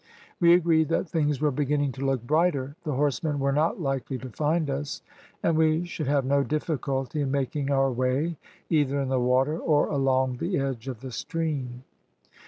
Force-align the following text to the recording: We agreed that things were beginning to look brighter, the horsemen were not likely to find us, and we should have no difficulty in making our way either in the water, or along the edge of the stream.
We 0.39 0.53
agreed 0.55 0.87
that 0.89 1.07
things 1.07 1.39
were 1.39 1.51
beginning 1.51 1.91
to 1.91 2.03
look 2.03 2.25
brighter, 2.25 2.75
the 2.85 2.93
horsemen 2.95 3.39
were 3.39 3.51
not 3.51 3.79
likely 3.79 4.17
to 4.17 4.29
find 4.31 4.67
us, 4.67 5.03
and 5.43 5.55
we 5.55 5.85
should 5.85 6.07
have 6.07 6.25
no 6.25 6.41
difficulty 6.43 7.21
in 7.21 7.29
making 7.29 7.69
our 7.69 7.91
way 7.91 8.37
either 8.67 8.99
in 8.99 9.09
the 9.09 9.19
water, 9.19 9.59
or 9.59 9.89
along 9.89 10.37
the 10.37 10.57
edge 10.57 10.87
of 10.87 11.01
the 11.01 11.11
stream. 11.11 11.83